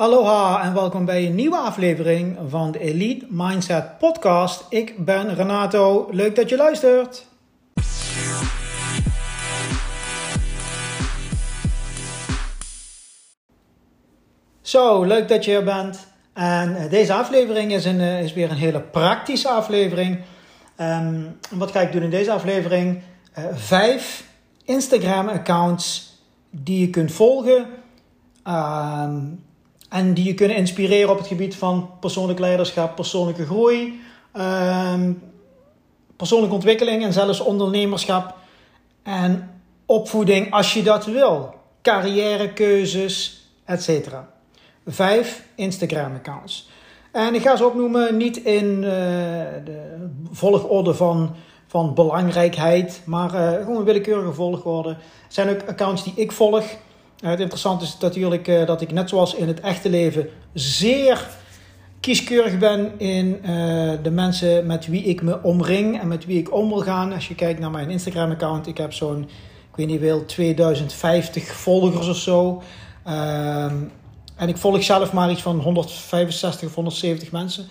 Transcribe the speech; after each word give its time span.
Aloha 0.00 0.62
en 0.62 0.74
welkom 0.74 1.04
bij 1.04 1.26
een 1.26 1.34
nieuwe 1.34 1.56
aflevering 1.56 2.38
van 2.48 2.72
de 2.72 2.78
Elite 2.78 3.26
Mindset 3.28 3.98
Podcast. 3.98 4.66
Ik 4.68 5.04
ben 5.04 5.34
Renato, 5.34 6.08
leuk 6.10 6.36
dat 6.36 6.48
je 6.48 6.56
luistert. 6.56 7.26
Zo, 14.60 15.04
leuk 15.04 15.28
dat 15.28 15.44
je 15.44 15.56
er 15.56 15.64
bent. 15.64 16.06
En 16.32 16.76
eh, 16.76 16.90
deze 16.90 17.12
aflevering 17.12 17.72
is, 17.72 17.84
een, 17.84 18.00
eh, 18.00 18.22
is 18.22 18.32
weer 18.32 18.50
een 18.50 18.56
hele 18.56 18.80
praktische 18.80 19.48
aflevering. 19.48 20.20
Um, 20.76 21.38
wat 21.50 21.70
ga 21.70 21.80
ik 21.80 21.92
doen 21.92 22.02
in 22.02 22.10
deze 22.10 22.32
aflevering? 22.32 23.02
Uh, 23.38 23.44
vijf 23.52 24.24
Instagram-accounts 24.64 26.16
die 26.50 26.80
je 26.80 26.90
kunt 26.90 27.12
volgen. 27.12 27.66
Uh, 28.46 29.14
en 29.90 30.14
die 30.14 30.24
je 30.24 30.34
kunnen 30.34 30.56
inspireren 30.56 31.10
op 31.10 31.18
het 31.18 31.26
gebied 31.26 31.56
van 31.56 31.90
persoonlijk 32.00 32.38
leiderschap, 32.38 32.94
persoonlijke 32.94 33.46
groei, 33.46 34.00
uh, 34.34 34.94
persoonlijke 36.16 36.54
ontwikkeling 36.54 37.04
en 37.04 37.12
zelfs 37.12 37.40
ondernemerschap 37.40 38.34
en 39.02 39.50
opvoeding 39.86 40.52
als 40.52 40.74
je 40.74 40.82
dat 40.82 41.04
wil. 41.04 41.54
Carrièrekeuzes, 41.82 43.46
etc. 43.64 43.88
Vijf 44.86 45.44
Instagram-accounts. 45.54 46.68
En 47.12 47.34
ik 47.34 47.42
ga 47.42 47.56
ze 47.56 47.66
opnoemen 47.66 48.16
niet 48.16 48.36
in 48.36 48.64
uh, 48.64 48.82
de 49.64 50.08
volgorde 50.30 50.94
van, 50.94 51.34
van 51.66 51.94
belangrijkheid, 51.94 53.02
maar 53.04 53.34
uh, 53.34 53.52
gewoon 53.52 53.76
een 53.76 53.84
willekeurige 53.84 54.32
volgorde. 54.32 54.88
Het 54.88 55.34
zijn 55.34 55.48
ook 55.48 55.68
accounts 55.68 56.04
die 56.04 56.12
ik 56.16 56.32
volg. 56.32 56.64
Uh, 57.22 57.30
het 57.30 57.40
interessante 57.40 57.84
is 57.84 57.96
natuurlijk 58.00 58.66
dat 58.66 58.80
ik 58.80 58.92
net 58.92 59.08
zoals 59.08 59.34
in 59.34 59.48
het 59.48 59.60
echte 59.60 59.90
leven 59.90 60.28
zeer 60.52 61.28
kieskeurig 62.00 62.58
ben 62.58 62.98
in 62.98 63.40
de 64.02 64.10
mensen 64.10 64.66
met 64.66 64.86
wie 64.86 65.02
ik 65.02 65.22
me 65.22 65.42
omring 65.42 66.00
en 66.00 66.08
met 66.08 66.26
wie 66.26 66.38
ik 66.38 66.54
om 66.54 66.68
wil 66.68 66.80
gaan. 66.80 67.12
Als 67.12 67.28
je 67.28 67.34
kijkt 67.34 67.60
naar 67.60 67.70
mijn 67.70 67.90
Instagram-account, 67.90 68.66
ik 68.66 68.78
heb 68.78 68.92
zo'n, 68.92 69.22
ik 69.70 69.76
weet 69.76 69.86
niet 69.86 70.00
veel, 70.00 70.24
2050 70.24 71.46
volgers 71.46 72.08
of 72.08 72.16
zo. 72.16 72.62
Ehm, 73.04 73.76
en 74.36 74.48
ik 74.48 74.56
volg 74.56 74.82
zelf 74.82 75.12
maar 75.12 75.30
iets 75.30 75.42
van 75.42 75.58
165 75.60 76.68
of 76.68 76.74
170 76.74 77.32
mensen. 77.32 77.68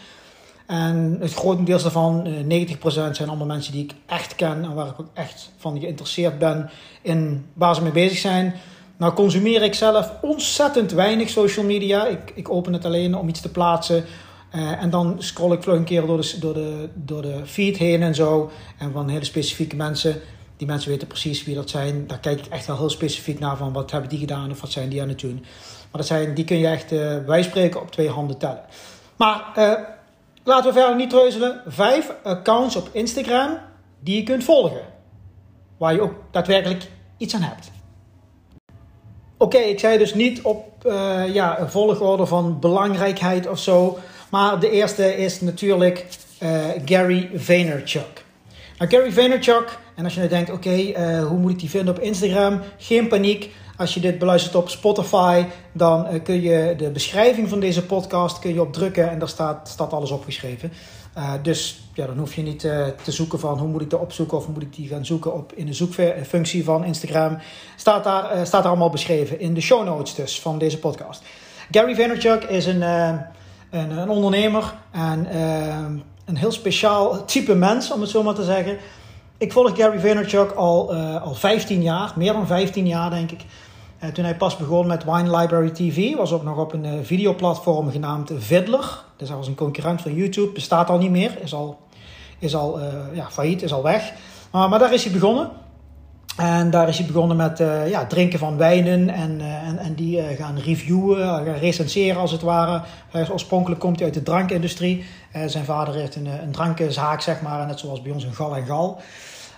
En 0.68 1.18
het 1.20 1.34
grotendeel 1.34 1.82
daarvan, 1.82 2.28
90% 2.48 3.16
zijn 3.16 3.30
allemaal 3.30 3.48
mensen 3.48 3.72
die 3.72 3.84
ik 3.84 3.94
echt 4.06 4.36
ken 4.36 4.64
en 4.64 4.74
waar 4.74 4.88
ik 4.88 5.00
ook 5.00 5.10
echt 5.14 5.52
van 5.58 5.80
geïnteresseerd 5.80 6.40
ben 6.40 6.70
in 7.02 7.46
waar 7.54 7.76
ze 7.76 7.82
mee 7.82 7.92
bezig 7.92 8.18
zijn. 8.18 8.56
Nou 9.00 9.14
consumeer 9.14 9.64
ik 9.64 9.74
zelf 9.74 10.14
ontzettend 10.22 10.92
weinig 10.92 11.30
social 11.30 11.66
media. 11.66 12.06
Ik, 12.06 12.32
ik 12.36 12.50
open 12.50 12.74
het 12.74 12.86
alleen 12.86 13.16
om 13.16 13.28
iets 13.28 13.42
te 13.42 13.52
plaatsen. 13.52 14.06
Uh, 14.56 14.84
en 14.84 14.90
dan 14.90 15.16
scroll 15.18 15.52
ik 15.52 15.64
vlug 15.64 15.76
een 15.76 15.84
keer 15.84 16.06
door 16.06 16.22
de, 16.22 16.40
door, 16.40 16.54
de, 16.54 16.90
door 16.94 17.22
de 17.22 17.42
feed 17.46 17.78
heen 17.78 18.02
en 18.02 18.16
zo. 18.16 18.52
En 18.78 18.92
van 18.92 19.10
hele 19.10 19.26
specifieke 19.26 19.76
mensen. 19.76 20.22
Die 20.58 20.68
mensen 20.68 20.90
weten 20.90 21.08
precies 21.08 21.44
wie 21.44 21.56
dat 21.56 21.70
zijn. 21.70 22.08
Daar 22.08 22.20
kijk 22.20 22.46
ik 22.46 22.52
echt 22.52 22.66
wel 22.66 22.78
heel 22.78 22.90
specifiek 22.90 23.40
naar 23.40 23.58
van 23.58 23.74
wat 23.74 23.92
hebben 23.92 24.10
die 24.10 24.20
gedaan 24.20 24.52
of 24.52 24.62
wat 24.62 24.72
zijn 24.72 24.90
die 24.90 25.02
aan 25.02 25.10
het 25.10 25.20
doen. 25.20 25.40
Maar 25.92 26.02
dat 26.02 26.06
zijn, 26.06 26.34
die 26.34 26.46
kun 26.46 26.58
je 26.58 26.68
echt, 26.68 26.92
uh, 26.92 27.42
spreken, 27.44 27.82
op 27.82 27.92
twee 27.92 28.10
handen 28.10 28.38
tellen. 28.38 28.64
Maar 29.16 29.44
uh, 29.58 29.74
laten 30.44 30.74
we 30.74 30.80
verder 30.80 30.96
niet 30.96 31.10
treuzelen. 31.10 31.62
Vijf 31.68 32.14
accounts 32.24 32.76
op 32.76 32.90
Instagram 32.92 33.58
die 34.00 34.16
je 34.16 34.24
kunt 34.24 34.44
volgen. 34.44 34.82
Waar 35.78 35.94
je 35.94 36.02
ook 36.02 36.14
daadwerkelijk 36.32 36.90
iets 37.18 37.36
aan 37.36 37.42
hebt. 37.42 37.78
Oké, 39.42 39.58
ik 39.58 39.80
zei 39.80 39.98
dus 39.98 40.14
niet 40.14 40.42
op 40.42 40.86
uh, 40.86 41.22
ja, 41.34 41.60
een 41.60 41.70
volgorde 41.70 42.26
van 42.26 42.60
belangrijkheid 42.60 43.48
of 43.48 43.60
zo. 43.60 43.98
Maar 44.30 44.60
de 44.60 44.70
eerste 44.70 45.18
is 45.18 45.42
natuurlijk 45.42 46.06
Gary 46.86 47.30
Vaynerchuk. 47.36 48.26
Nou, 48.78 48.92
Gary 48.92 49.12
Vaynerchuk, 49.12 49.78
en 49.96 50.04
als 50.04 50.14
je 50.14 50.22
nu 50.22 50.28
denkt, 50.28 50.52
oké, 50.52 50.70
okay, 50.70 51.22
hoe 51.22 51.38
moet 51.38 51.52
ik 51.52 51.60
die 51.60 51.70
vinden 51.70 51.96
op 51.96 52.02
Instagram? 52.02 52.62
Geen 52.78 53.08
paniek. 53.08 53.52
Als 53.80 53.94
je 53.94 54.00
dit 54.00 54.20
beluistert 54.20 54.56
op 54.56 54.70
Spotify, 54.70 55.46
dan 55.72 56.08
uh, 56.14 56.24
kun 56.24 56.42
je 56.42 56.74
de 56.78 56.90
beschrijving 56.90 57.50
van 57.50 57.60
deze 57.60 57.86
podcast 57.86 58.40
kun 58.40 58.54
je 58.54 58.62
op 58.62 58.74
drukken 58.74 59.10
en 59.10 59.20
daar 59.20 59.28
staat, 59.28 59.68
staat 59.68 59.94
alles 59.94 60.12
opgeschreven. 60.12 60.72
Uh, 61.18 61.34
dus 61.42 61.82
ja, 61.94 62.06
dan 62.06 62.18
hoef 62.18 62.36
je 62.36 62.42
niet 62.42 62.64
uh, 62.64 62.88
te 63.04 63.12
zoeken 63.12 63.40
van 63.40 63.58
hoe 63.58 63.68
moet 63.68 63.82
ik 63.82 63.90
dat 63.90 64.00
opzoeken 64.00 64.38
of 64.38 64.48
moet 64.48 64.62
ik 64.62 64.76
die 64.76 64.88
gaan 64.88 65.06
zoeken 65.06 65.34
op 65.34 65.54
in 65.54 65.66
de 65.66 65.74
zoekfunctie 65.74 66.64
van 66.64 66.84
Instagram. 66.84 67.38
Staat 67.76 68.04
daar, 68.04 68.46
staat 68.46 68.64
daar 68.64 68.72
allemaal 68.72 68.90
beschreven 68.90 69.40
in 69.40 69.54
de 69.54 69.62
show 69.62 69.86
notes 69.86 70.16
dus 70.16 70.40
van 70.40 70.58
deze 70.58 70.80
podcast. 70.80 71.24
Gary 71.72 71.96
Vaynerchuk 71.96 72.44
is 72.44 72.66
een, 72.66 72.82
een, 72.82 73.26
een, 73.70 74.10
ondernemer 74.10 74.74
en 74.92 75.38
een 76.26 76.38
heel 76.38 76.52
speciaal 76.52 77.26
type 77.26 77.56
mens, 77.56 77.92
om 77.92 78.02
het 78.02 78.10
zo 78.10 78.24
maar 78.24 78.34
te 78.34 78.44
zeggen. 78.44 78.78
Ik 79.38 79.52
volg 79.52 79.78
Gary 79.78 80.00
Vaynerchuk 80.00 80.52
al, 80.52 80.94
al 80.96 81.34
15 81.34 81.82
jaar, 81.82 82.14
meer 82.16 82.34
dan 82.34 82.48
15 82.48 82.88
jaar 82.88 83.10
denk 83.10 83.32
ik. 83.32 83.42
Uh, 84.04 84.10
toen 84.10 84.24
hij 84.24 84.36
pas 84.36 84.58
begon 84.58 84.88
met 84.88 85.04
Wine 85.04 85.38
Library 85.38 85.70
TV, 85.70 86.16
was 86.16 86.32
ook 86.32 86.44
nog 86.44 86.58
op 86.58 86.74
een 86.74 86.86
uh, 86.86 86.92
videoplatform 87.02 87.92
genaamd 87.92 88.32
Vidler. 88.38 89.04
Dus 89.18 89.28
dat 89.28 89.38
was 89.38 89.48
een 89.48 89.56
concurrent 89.56 90.02
van 90.02 90.14
YouTube, 90.14 90.52
bestaat 90.52 90.90
al 90.90 90.98
niet 90.98 91.12
meer, 91.12 91.38
is 91.42 91.54
al, 91.54 91.80
is 92.40 92.56
al 92.56 92.80
uh, 92.80 92.86
ja, 93.14 93.30
failliet, 93.30 93.62
is 93.62 93.74
al 93.74 93.84
weg. 93.84 94.14
maar 94.52 94.80
daar 94.80 94.94
is 94.94 95.04
hij 95.04 95.14
begonnen. 95.14 95.50
En 96.38 96.70
daar 96.70 96.88
is 96.88 96.98
hij 96.98 97.08
begonnen 97.08 97.38
met 97.38 97.58
ja, 97.88 98.06
drinken 98.06 98.40
van 98.40 98.58
wijnen 98.58 99.10
en, 99.10 99.42
en, 99.42 99.78
en 99.78 99.94
die 99.94 100.22
gaan 100.38 100.58
reviewen, 100.58 101.26
gaan 101.26 101.44
recenseren 101.44 102.22
als 102.22 102.32
het 102.32 102.42
ware. 102.42 102.82
Hij 103.10 103.30
oorspronkelijk 103.30 103.82
komt 103.82 103.96
hij 103.96 104.06
uit 104.06 104.14
de 104.14 104.24
drankindustrie. 104.24 105.06
zijn 105.46 105.66
vader 105.66 105.94
heeft 105.94 106.16
een, 106.16 106.26
een 106.26 106.52
drankenzaak, 106.52 107.22
zeg 107.22 107.42
maar, 107.42 107.68
net 107.68 107.80
zoals 107.80 108.02
bij 108.02 108.12
ons 108.12 108.24
een 108.24 108.34
gal 108.34 108.56
en 108.56 108.66
gal. 108.66 109.02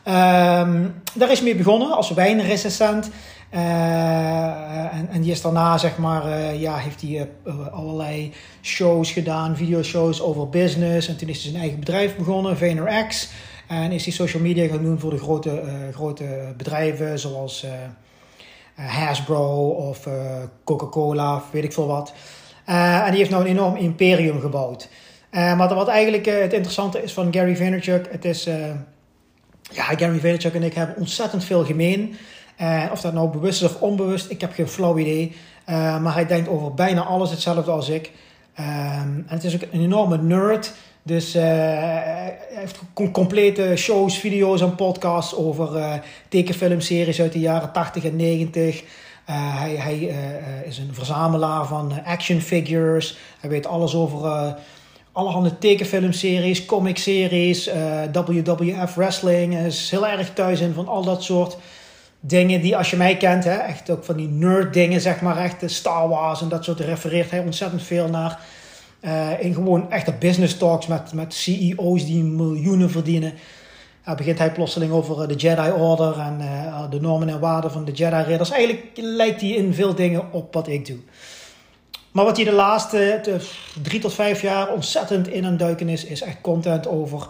Um, 0.06 1.02
daar 1.14 1.32
is 1.32 1.40
hij 1.40 1.48
mee 1.48 1.56
begonnen 1.56 1.92
als 1.92 2.14
wijnrecensent. 2.14 3.10
Uh, 3.54 4.94
en, 4.94 5.10
en 5.12 5.22
die 5.22 5.32
is 5.32 5.42
daarna, 5.42 5.78
zeg 5.78 5.98
maar, 5.98 6.26
uh, 6.26 6.62
ja, 6.62 6.78
heeft 6.78 7.02
hij 7.02 7.30
uh, 7.44 7.68
allerlei 7.72 8.34
shows 8.62 9.12
gedaan, 9.12 9.58
videoshows 9.58 10.22
over 10.22 10.50
business. 10.50 11.08
En 11.08 11.18
toen 11.18 11.30
is 11.30 11.42
hij 11.42 11.50
zijn 11.50 11.62
eigen 11.62 11.80
bedrijf 11.80 12.16
begonnen, 12.16 12.58
VaynerX. 12.58 13.30
En 13.68 13.92
is 13.92 14.04
hij 14.04 14.14
social 14.14 14.42
media 14.42 14.68
gaan 14.68 14.84
doen 14.84 15.00
voor 15.00 15.10
de 15.10 15.18
grote, 15.18 15.64
grote 15.94 16.54
bedrijven 16.58 17.20
zoals 17.20 17.66
Hasbro 18.76 19.70
of 19.70 20.08
Coca-Cola 20.64 21.44
weet 21.52 21.64
ik 21.64 21.74
veel 21.74 21.88
wat. 21.88 22.14
en 22.66 23.10
die 23.10 23.18
heeft 23.18 23.30
nou 23.30 23.44
een 23.44 23.50
enorm 23.50 23.76
imperium 23.76 24.40
gebouwd. 24.40 24.90
maar 25.32 25.76
wat 25.76 25.88
eigenlijk 25.88 26.26
het 26.26 26.54
interessante 26.54 27.04
is 27.04 27.14
van 27.14 27.34
Gary 27.34 27.56
Vaynerchuk, 27.56 28.08
het 28.12 28.26
is... 28.26 28.44
ja, 29.72 29.84
Gary 29.84 30.20
Vaynerchuk 30.20 30.54
en 30.54 30.64
ik 30.64 30.74
hebben 30.74 30.96
ontzettend 30.96 31.44
veel 31.44 31.66
gemeen. 31.66 32.16
Uh, 32.62 32.84
of 32.92 33.02
dat 33.02 33.14
nou 33.14 33.30
bewust 33.30 33.62
is 33.62 33.68
of 33.68 33.82
onbewust, 33.82 34.30
ik 34.30 34.42
heb 34.42 34.54
geen 34.54 34.68
flauw 34.68 34.98
idee. 34.98 35.36
Uh, 35.70 36.02
maar 36.02 36.14
hij 36.14 36.26
denkt 36.26 36.50
over 36.50 36.74
bijna 36.74 37.04
alles 37.04 37.32
hetzelfde 37.32 37.72
als 37.72 37.90
ik. 37.90 38.12
Um, 38.60 38.66
en 38.66 39.26
het 39.28 39.44
is 39.44 39.56
ook 39.56 39.62
een 39.62 39.82
enorme 39.82 40.18
nerd. 40.18 40.74
Dus 41.04 41.36
uh, 41.36 41.42
hij 41.42 42.38
heeft 42.50 42.80
complete 43.12 43.74
shows, 43.76 44.18
video's 44.18 44.62
en 44.62 44.76
podcasts 44.76 45.36
over 45.36 46.02
tekenfilmseries 46.30 47.22
uit 47.22 47.34
de 47.34 47.40
jaren 47.40 47.72
80 47.72 48.04
en 48.04 48.16
90. 48.16 48.84
hij, 49.26 49.76
hij 49.76 50.16
is 50.66 50.78
een 50.78 50.94
verzamelaar 50.94 51.66
van 51.66 51.94
action 52.06 52.42
figures. 52.42 53.18
Hij 53.40 53.50
weet 53.50 53.66
alles 53.66 53.96
over 53.96 54.56
allerhande 55.12 55.58
tekenfilmseries, 55.58 56.66
comicseries, 56.66 57.70
WWF 58.14 58.94
wrestling. 58.96 59.54
Hij 59.54 59.66
is 59.66 59.92
heel 59.92 60.08
erg 60.08 60.34
thuis 60.34 60.60
in 60.60 60.74
van 60.74 60.88
al 60.88 61.04
dat 61.04 61.24
soort 61.24 61.58
dingen 62.22 62.62
die, 62.62 62.78
als 62.78 62.90
je 62.90 62.98
mij 62.98 63.18
kent, 63.18 63.44
hè, 63.44 63.56
echt 63.56 63.90
ook 63.90 64.04
van 64.04 64.16
die 64.16 64.28
nerd 64.28 64.74
dingen, 64.74 65.02
zeg 65.02 65.22
maar, 65.22 65.38
echt 65.38 65.60
de 65.60 65.68
Star 65.68 66.08
Wars 66.08 66.42
en 66.42 66.50
dat 66.50 66.64
soort, 66.64 66.80
refereert 66.80 67.32
hij 67.32 67.40
ontzettend 67.40 67.84
veel 67.84 68.08
naar. 68.08 68.40
Uh, 69.02 69.44
in 69.44 69.54
gewoon 69.54 69.92
echte 69.92 70.14
business 70.20 70.58
talks 70.58 70.88
met, 70.88 71.14
met 71.14 71.34
CEO's 71.34 72.06
die 72.06 72.24
miljoenen 72.24 72.90
verdienen. 72.90 73.34
Uh, 74.08 74.16
begint 74.16 74.38
hij 74.38 74.52
plotseling 74.52 74.92
over 74.92 75.28
de 75.28 75.36
Jedi 75.36 75.72
Order 75.72 76.20
en 76.20 76.38
uh, 76.42 76.90
de 76.90 77.02
normen 77.02 77.30
en 77.30 77.40
waarden 77.40 77.72
van 77.72 77.86
de 77.86 77.92
Jedi 77.92 78.24
Ridders. 78.24 78.50
Eigenlijk 78.50 78.90
lijkt 78.96 79.42
hij 79.42 79.50
in 79.50 79.74
veel 79.74 79.96
dingen 79.96 80.32
op 80.32 80.54
wat 80.54 80.68
ik 80.68 80.86
doe. 80.86 80.98
Maar 82.12 82.26
wat 82.26 82.36
hij 82.36 82.46
de 82.46 82.52
laatste 82.52 83.20
de 83.24 83.50
drie 83.82 84.00
tot 84.00 84.14
vijf 84.14 84.42
jaar 84.42 84.74
ontzettend 84.74 85.28
in 85.28 85.46
aan 85.46 85.58
duiken 85.58 85.90
is, 85.90 86.06
is 86.06 86.22
echt 86.22 86.42
content 86.42 86.88
over 86.88 87.28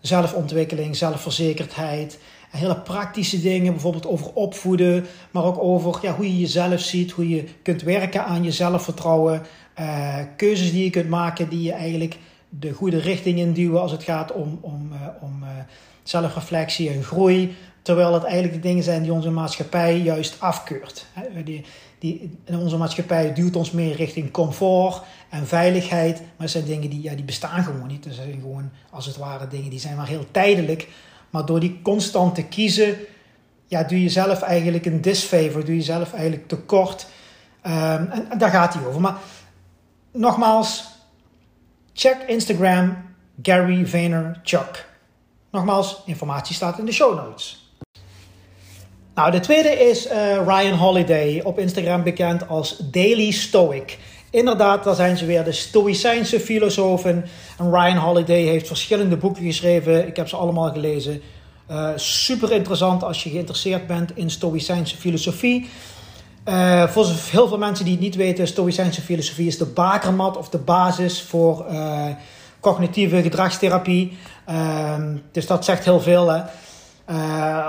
zelfontwikkeling, 0.00 0.96
zelfverzekerdheid 0.96 2.18
hele 2.58 2.76
praktische 2.76 3.40
dingen, 3.40 3.72
bijvoorbeeld 3.72 4.06
over 4.06 4.32
opvoeden, 4.32 5.06
maar 5.30 5.44
ook 5.44 5.62
over 5.62 5.98
ja, 6.02 6.14
hoe 6.14 6.26
je 6.26 6.40
jezelf 6.40 6.80
ziet, 6.80 7.10
hoe 7.10 7.28
je 7.28 7.44
kunt 7.62 7.82
werken 7.82 8.24
aan 8.24 8.44
je 8.44 8.52
zelfvertrouwen, 8.52 9.42
uh, 9.80 10.16
keuzes 10.36 10.72
die 10.72 10.84
je 10.84 10.90
kunt 10.90 11.08
maken 11.08 11.48
die 11.48 11.62
je 11.62 11.72
eigenlijk 11.72 12.18
de 12.48 12.72
goede 12.72 12.98
richting 12.98 13.38
induwen 13.38 13.80
als 13.80 13.92
het 13.92 14.02
gaat 14.02 14.32
om, 14.32 14.58
om, 14.60 14.90
uh, 14.92 14.98
om 15.20 15.42
uh, 15.42 15.48
zelfreflectie 16.02 16.90
en 16.90 17.02
groei. 17.02 17.56
Terwijl 17.82 18.14
het 18.14 18.24
eigenlijk 18.24 18.54
de 18.62 18.68
dingen 18.68 18.82
zijn 18.82 19.02
die 19.02 19.12
onze 19.12 19.30
maatschappij 19.30 19.98
juist 19.98 20.36
afkeurt. 20.40 21.06
Die, 21.44 21.64
die, 21.98 22.38
onze 22.46 22.76
maatschappij 22.76 23.32
duwt 23.32 23.56
ons 23.56 23.70
meer 23.70 23.96
richting 23.96 24.30
comfort 24.30 25.02
en 25.28 25.46
veiligheid. 25.46 26.18
Maar 26.18 26.26
het 26.36 26.50
zijn 26.50 26.64
dingen 26.64 26.90
die, 26.90 27.02
ja, 27.02 27.14
die 27.14 27.24
bestaan 27.24 27.64
gewoon 27.64 27.86
niet. 27.86 28.04
Dat 28.04 28.14
zijn 28.14 28.40
gewoon, 28.40 28.70
als 28.90 29.06
het 29.06 29.16
ware, 29.16 29.48
dingen 29.48 29.70
die 29.70 29.78
zijn 29.78 29.96
maar 29.96 30.08
heel 30.08 30.26
tijdelijk. 30.30 30.88
Maar 31.30 31.46
door 31.46 31.60
die 31.60 31.80
constant 31.82 32.34
te 32.34 32.44
kiezen, 32.44 32.98
ja, 33.66 33.82
doe 33.82 34.02
je 34.02 34.08
zelf 34.08 34.42
eigenlijk 34.42 34.86
een 34.86 35.00
disfavor. 35.00 35.64
Doe 35.64 35.76
je 35.76 35.82
zelf 35.82 36.12
eigenlijk 36.12 36.48
tekort. 36.48 37.06
Um, 37.66 37.72
en, 38.10 38.38
daar 38.38 38.50
gaat 38.50 38.74
hij 38.74 38.86
over. 38.86 39.00
Maar 39.00 39.16
nogmaals, 40.12 40.84
check 41.92 42.16
Instagram 42.26 42.96
Gary 43.42 43.86
Vaynerchuk. 43.86 44.88
Nogmaals, 45.50 46.02
informatie 46.06 46.54
staat 46.54 46.78
in 46.78 46.84
de 46.84 46.92
show 46.92 47.16
notes. 47.16 47.74
Nou, 49.14 49.30
de 49.30 49.40
tweede 49.40 49.68
is 49.68 50.06
uh, 50.06 50.12
Ryan 50.46 50.78
Holiday, 50.78 51.40
op 51.44 51.58
Instagram 51.58 52.02
bekend 52.02 52.48
als 52.48 52.76
Daily 52.76 53.30
Stoic. 53.30 53.98
Inderdaad, 54.30 54.84
daar 54.84 54.94
zijn 54.94 55.16
ze 55.16 55.26
weer, 55.26 55.44
de 55.44 55.52
Stoïcijnse 55.52 56.40
filosofen. 56.40 57.24
En 57.58 57.70
Ryan 57.70 57.96
Holiday 57.96 58.42
heeft 58.42 58.66
verschillende 58.66 59.16
boeken 59.16 59.44
geschreven. 59.44 60.06
Ik 60.06 60.16
heb 60.16 60.28
ze 60.28 60.36
allemaal 60.36 60.72
gelezen. 60.72 61.22
Uh, 61.70 61.88
super 61.96 62.52
interessant 62.52 63.02
als 63.02 63.22
je 63.22 63.30
geïnteresseerd 63.30 63.86
bent 63.86 64.16
in 64.16 64.30
Stoïcijnse 64.30 64.96
filosofie. 64.96 65.68
Uh, 66.48 66.88
voor 66.88 67.06
heel 67.30 67.48
veel 67.48 67.58
mensen 67.58 67.84
die 67.84 67.94
het 67.94 68.02
niet 68.02 68.14
weten, 68.14 68.46
Stoïcijnse 68.46 69.00
filosofie 69.00 69.46
is 69.46 69.58
de 69.58 69.66
bakermat 69.66 70.36
of 70.36 70.48
de 70.48 70.58
basis 70.58 71.22
voor 71.22 71.66
uh, 71.70 72.04
cognitieve 72.60 73.22
gedragstherapie. 73.22 74.18
Ehm, 74.46 75.16
dus 75.32 75.46
dat 75.46 75.64
zegt 75.64 75.84
heel 75.84 76.00
veel. 76.00 76.28
Hè? 76.28 76.42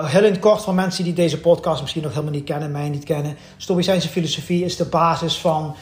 Heel 0.05 0.23
in 0.23 0.31
het 0.31 0.39
kort 0.39 0.61
voor 0.61 0.73
mensen 0.73 1.03
die 1.03 1.13
deze 1.13 1.39
podcast 1.39 1.81
misschien 1.81 2.03
nog 2.03 2.11
helemaal 2.11 2.33
niet 2.33 2.43
kennen, 2.43 2.71
mij 2.71 2.89
niet 2.89 3.03
kennen. 3.03 3.37
Stoïcijnse 3.57 4.07
filosofie 4.07 4.63
is 4.65 4.75
de 4.75 4.85
basis 4.85 5.37
van 5.37 5.75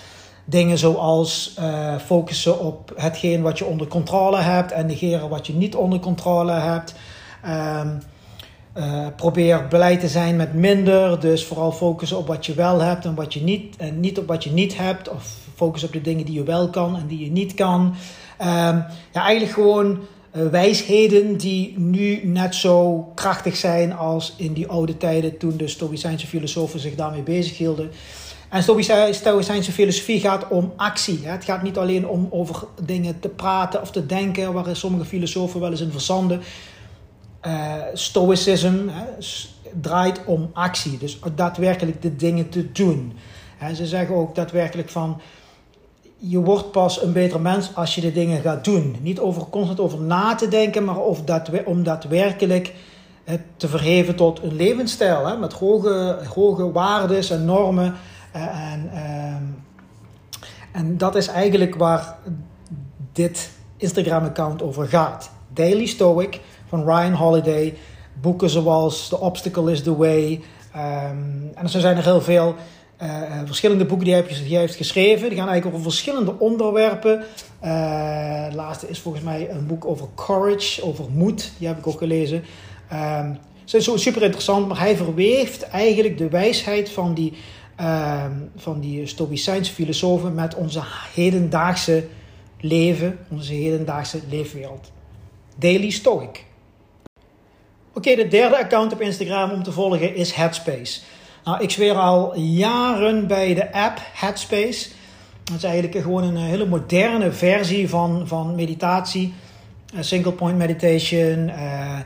dingen 0.49 0.77
zoals 0.77 1.55
uh, 1.59 1.95
focussen 1.97 2.59
op 2.59 2.93
hetgeen 2.95 3.41
wat 3.41 3.57
je 3.57 3.65
onder 3.65 3.87
controle 3.87 4.37
hebt 4.37 4.71
en 4.71 4.85
negeren 4.85 5.29
wat 5.29 5.47
je 5.47 5.53
niet 5.53 5.75
onder 5.75 5.99
controle 5.99 6.51
hebt. 6.51 6.95
Um, 7.45 7.99
uh, 8.77 9.07
probeer 9.15 9.67
beleid 9.67 9.99
te 9.99 10.07
zijn 10.07 10.35
met 10.35 10.53
minder, 10.53 11.19
dus 11.19 11.45
vooral 11.45 11.71
focussen 11.71 12.17
op 12.17 12.27
wat 12.27 12.45
je 12.45 12.53
wel 12.53 12.81
hebt 12.81 13.05
en 13.05 13.15
wat 13.15 13.33
je 13.33 13.41
niet, 13.41 13.75
en 13.77 13.99
niet 13.99 14.17
op 14.17 14.27
wat 14.27 14.43
je 14.43 14.51
niet 14.51 14.77
hebt. 14.77 15.09
Of 15.09 15.37
focus 15.55 15.83
op 15.83 15.93
de 15.93 16.01
dingen 16.01 16.25
die 16.25 16.33
je 16.33 16.43
wel 16.43 16.69
kan 16.69 16.95
en 16.95 17.07
die 17.07 17.23
je 17.23 17.31
niet 17.31 17.53
kan. 17.53 17.81
Um, 18.41 18.45
ja, 18.45 18.85
eigenlijk 19.11 19.53
gewoon 19.53 19.99
uh, 20.35 20.47
wijsheden 20.47 21.37
die 21.37 21.79
nu 21.79 22.25
net 22.25 22.55
zo 22.55 23.01
krachtig 23.15 23.55
zijn 23.55 23.93
als 23.93 24.33
in 24.37 24.53
die 24.53 24.67
oude 24.67 24.97
tijden 24.97 25.37
toen 25.37 25.57
de 25.57 25.67
Stoïcijnse 25.67 26.27
filosofen 26.27 26.79
zich 26.79 26.95
daarmee 26.95 27.23
bezighielden. 27.23 27.91
En 28.49 28.63
Stoïcijnse 29.13 29.71
filosofie 29.71 30.19
gaat 30.19 30.47
om 30.47 30.73
actie. 30.75 31.19
Het 31.23 31.43
gaat 31.43 31.63
niet 31.63 31.77
alleen 31.77 32.07
om 32.07 32.27
over 32.29 32.63
dingen 32.83 33.19
te 33.19 33.29
praten 33.29 33.81
of 33.81 33.91
te 33.91 34.05
denken, 34.05 34.53
waar 34.53 34.75
sommige 34.75 35.05
filosofen 35.05 35.59
wel 35.59 35.71
eens 35.71 35.81
in 35.81 35.91
verzanden. 35.91 36.41
Uh, 37.47 37.73
stoicism 37.93 38.87
hè, 38.87 39.03
draait 39.81 40.21
om 40.25 40.49
actie, 40.53 40.97
dus 40.97 41.19
daadwerkelijk 41.35 42.01
de 42.01 42.15
dingen 42.15 42.49
te 42.49 42.71
doen. 42.71 43.13
Ze 43.75 43.85
zeggen 43.85 44.15
ook 44.15 44.35
daadwerkelijk 44.35 44.89
van 44.89 45.21
je 46.17 46.39
wordt 46.39 46.71
pas 46.71 47.01
een 47.01 47.13
beter 47.13 47.41
mens 47.41 47.75
als 47.75 47.95
je 47.95 48.01
de 48.01 48.11
dingen 48.11 48.41
gaat 48.41 48.63
doen. 48.63 48.95
Niet 49.01 49.19
over, 49.19 49.45
constant 49.49 49.79
over 49.79 49.99
na 49.99 50.35
te 50.35 50.47
denken, 50.47 50.83
maar 50.83 50.99
of 50.99 51.21
dat, 51.21 51.49
om 51.65 51.83
daadwerkelijk 51.83 52.73
te 53.57 53.67
verheven 53.67 54.15
tot 54.15 54.43
een 54.43 54.55
levensstijl. 54.55 55.37
Met 55.37 55.53
hoge, 55.53 56.17
hoge 56.33 56.71
waarden 56.71 57.29
en 57.29 57.45
normen. 57.45 57.95
Eh, 58.31 58.71
en, 58.73 58.89
ehm, 58.93 59.43
en 60.71 60.97
dat 60.97 61.15
is 61.15 61.27
eigenlijk 61.27 61.75
waar 61.75 62.17
dit 63.11 63.49
Instagram-account 63.77 64.61
over 64.61 64.87
gaat. 64.87 65.31
Daily 65.53 65.85
Stoic 65.85 66.39
van 66.67 66.83
Ryan 66.83 67.13
Holiday. 67.13 67.77
Boeken 68.21 68.49
zoals 68.49 69.07
The 69.07 69.19
Obstacle 69.19 69.71
is 69.71 69.83
the 69.83 69.95
Way. 69.95 70.41
Um, 70.75 71.51
en 71.55 71.69
zo 71.69 71.79
zijn 71.79 71.97
er 71.97 72.03
heel 72.03 72.21
veel. 72.21 72.55
Uh, 73.01 73.21
verschillende 73.45 73.85
boeken 73.85 74.05
die 74.05 74.15
hij, 74.15 74.59
heeft 74.59 74.75
geschreven. 74.75 75.29
Die 75.29 75.37
gaan 75.37 75.47
eigenlijk 75.47 75.77
over 75.77 75.91
verschillende 75.91 76.39
onderwerpen. 76.39 77.23
Uh, 77.63 78.45
laatste 78.51 78.87
is 78.89 78.99
volgens 78.99 79.23
mij 79.23 79.49
een 79.49 79.67
boek 79.67 79.85
over 79.85 80.07
courage, 80.15 80.83
over 80.83 81.05
moed. 81.13 81.51
Die 81.57 81.67
heb 81.67 81.77
ik 81.77 81.87
ook 81.87 81.97
gelezen. 81.97 82.43
Um, 82.93 83.37
is 83.71 84.01
super 84.01 84.21
interessant, 84.21 84.67
maar 84.67 84.79
hij 84.79 84.95
verweeft 84.95 85.63
eigenlijk 85.63 86.17
de 86.17 86.29
wijsheid 86.29 86.89
van 86.89 87.13
die, 87.13 87.33
uh, 87.81 88.25
van 88.55 88.79
die 88.79 89.05
Stoïcijnse 89.05 89.73
filosofen 89.73 90.33
met 90.33 90.55
onze 90.55 90.81
hedendaagse 91.13 92.07
leven, 92.59 93.19
onze 93.29 93.53
hedendaagse 93.53 94.19
leefwereld. 94.29 94.91
Daily 95.55 95.89
Stoic. 95.89 96.43
Oké, 97.93 98.15
de 98.15 98.27
derde 98.27 98.57
account 98.57 98.93
op 98.93 99.01
Instagram 99.01 99.51
om 99.51 99.63
te 99.63 99.71
volgen 99.71 100.15
is 100.15 100.31
Headspace. 100.31 101.01
Nou, 101.43 101.63
ik 101.63 101.69
zweer 101.69 101.95
al 101.95 102.37
jaren 102.37 103.27
bij 103.27 103.53
de 103.53 103.73
app 103.73 103.99
Headspace. 104.13 104.89
Dat 105.43 105.57
is 105.57 105.63
eigenlijk 105.63 106.01
gewoon 106.03 106.23
een 106.23 106.37
hele 106.37 106.65
moderne 106.65 107.31
versie 107.31 107.89
van, 107.89 108.27
van 108.27 108.55
meditatie. 108.55 109.33
single 109.99 110.31
point 110.31 110.57
meditation, 110.57 111.47
uh, 111.47 111.99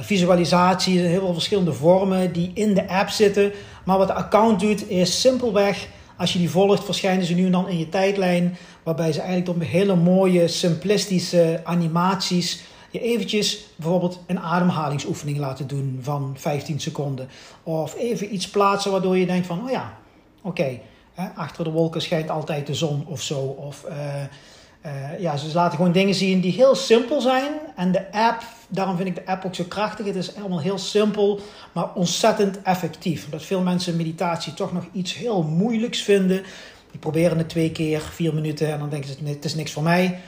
visualisatie, 0.00 1.00
heel 1.00 1.20
veel 1.20 1.32
verschillende 1.32 1.72
vormen 1.72 2.32
die 2.32 2.50
in 2.54 2.74
de 2.74 2.88
app 2.88 3.08
zitten. 3.08 3.52
Maar 3.84 3.98
wat 3.98 4.06
de 4.06 4.14
account 4.14 4.60
doet 4.60 4.90
is 4.90 5.20
simpelweg, 5.20 5.88
als 6.16 6.32
je 6.32 6.38
die 6.38 6.50
volgt, 6.50 6.84
verschijnen 6.84 7.26
ze 7.26 7.34
nu 7.34 7.44
en 7.44 7.52
dan 7.52 7.68
in 7.68 7.78
je 7.78 7.88
tijdlijn. 7.88 8.56
Waarbij 8.82 9.12
ze 9.12 9.20
eigenlijk 9.20 9.48
op 9.48 9.62
hele 9.62 9.96
mooie, 9.96 10.48
simplistische 10.48 11.60
animaties 11.64 12.60
je 12.90 13.00
eventjes 13.00 13.64
bijvoorbeeld 13.76 14.20
een 14.26 14.40
ademhalingsoefening 14.40 15.38
laten 15.38 15.66
doen 15.66 15.98
van 16.02 16.34
15 16.38 16.80
seconden. 16.80 17.28
Of 17.62 17.94
even 17.96 18.34
iets 18.34 18.50
plaatsen 18.50 18.90
waardoor 18.90 19.16
je 19.16 19.26
denkt 19.26 19.46
van, 19.46 19.64
oh 19.64 19.70
ja, 19.70 19.98
oké, 20.42 20.80
achter 21.34 21.64
de 21.64 21.70
wolken 21.70 22.02
schijnt 22.02 22.30
altijd 22.30 22.66
de 22.66 22.74
zon 22.74 23.06
of 23.06 23.22
zo. 23.22 23.38
Of 23.38 23.84
uh, 23.88 23.94
uh, 24.86 25.20
ja, 25.20 25.36
ze 25.36 25.54
laten 25.54 25.76
gewoon 25.76 25.92
dingen 25.92 26.14
zien 26.14 26.40
die 26.40 26.52
heel 26.52 26.74
simpel 26.74 27.20
zijn. 27.20 27.52
En 27.76 27.92
de 27.92 28.12
app, 28.12 28.42
daarom 28.68 28.96
vind 28.96 29.08
ik 29.08 29.14
de 29.14 29.26
app 29.26 29.44
ook 29.44 29.54
zo 29.54 29.64
krachtig. 29.68 30.06
Het 30.06 30.16
is 30.16 30.36
allemaal 30.36 30.60
heel 30.60 30.78
simpel, 30.78 31.40
maar 31.72 31.94
ontzettend 31.94 32.62
effectief. 32.62 33.24
Omdat 33.24 33.42
veel 33.42 33.60
mensen 33.60 33.96
meditatie 33.96 34.54
toch 34.54 34.72
nog 34.72 34.84
iets 34.92 35.14
heel 35.14 35.42
moeilijks 35.42 36.02
vinden. 36.02 36.42
Die 36.90 37.00
proberen 37.00 37.38
het 37.38 37.48
twee 37.48 37.72
keer, 37.72 38.00
vier 38.00 38.34
minuten 38.34 38.72
en 38.72 38.78
dan 38.78 38.88
denken 38.88 39.10
ze, 39.10 39.16
het 39.24 39.44
is 39.44 39.54
niks 39.54 39.72
voor 39.72 39.82
mij. 39.82 40.20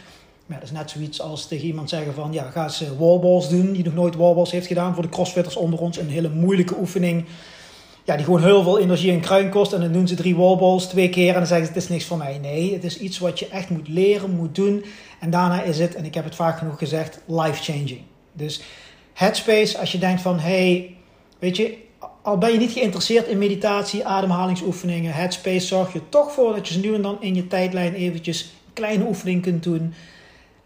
Maar 0.47 0.61
dat 0.61 0.69
is 0.69 0.75
net 0.75 0.91
zoiets 0.91 1.21
als 1.21 1.47
tegen 1.47 1.67
iemand 1.67 1.89
zeggen 1.89 2.15
van... 2.15 2.33
ja, 2.33 2.51
ga 2.51 2.63
eens 2.63 2.85
wallballs 2.99 3.49
doen, 3.49 3.73
die 3.73 3.85
nog 3.85 3.95
nooit 3.95 4.17
wallballs 4.17 4.51
heeft 4.51 4.67
gedaan... 4.67 4.95
voor 4.95 5.03
de 5.03 5.09
crossfitters 5.09 5.57
onder 5.57 5.81
ons. 5.81 5.99
Een 5.99 6.09
hele 6.09 6.29
moeilijke 6.29 6.79
oefening. 6.79 7.25
Ja, 8.11 8.17
die 8.17 8.25
gewoon 8.25 8.43
heel 8.43 8.63
veel 8.63 8.79
energie 8.79 9.13
en 9.13 9.21
kruin 9.21 9.51
kost. 9.51 9.73
En 9.73 9.81
dan 9.81 9.93
doen 9.93 10.09
ze 10.09 10.15
drie 10.15 10.37
wallballs 10.37 10.87
twee 10.87 11.09
keer 11.09 11.29
en 11.29 11.35
dan 11.35 11.47
zeggen 11.47 11.67
ze... 11.67 11.73
het 11.73 11.83
is 11.83 11.89
niks 11.89 12.05
voor 12.05 12.17
mij. 12.17 12.39
Nee, 12.39 12.73
het 12.73 12.85
is 12.85 12.99
iets 12.99 13.19
wat 13.19 13.39
je 13.39 13.49
echt 13.49 13.71
moet 13.71 13.89
leren, 13.89 14.31
moet 14.31 14.55
doen. 14.55 14.85
En 15.21 15.31
daarna 15.31 15.63
is 15.63 15.79
het, 15.79 15.95
en 15.95 16.05
ik 16.05 16.15
heb 16.15 16.25
het 16.25 16.35
vaak 16.35 16.59
genoeg 16.59 16.79
gezegd, 16.79 17.21
life-changing. 17.27 18.01
Dus 18.33 18.63
Headspace, 19.13 19.79
als 19.79 19.93
je 19.93 19.99
denkt 19.99 20.23
van... 20.23 20.39
hey, 20.39 20.95
weet 21.39 21.57
je, 21.57 21.77
al 22.23 22.39
ben 22.39 22.53
je 22.53 22.59
niet 22.59 22.73
geïnteresseerd 22.73 23.27
in 23.27 23.39
meditatie, 23.39 24.07
ademhalingsoefeningen... 24.07 25.13
Headspace 25.13 25.67
zorg 25.67 25.93
je 25.93 26.09
toch 26.09 26.33
voor 26.33 26.55
dat 26.55 26.69
je 26.69 26.75
ze 26.75 26.81
nu 26.81 26.95
en 26.95 27.03
dan 27.03 27.17
in 27.21 27.35
je 27.35 27.47
tijdlijn 27.47 27.95
eventjes... 27.95 28.43
een 28.43 28.73
kleine 28.73 29.07
oefening 29.07 29.43
kunt 29.43 29.63
doen... 29.63 29.95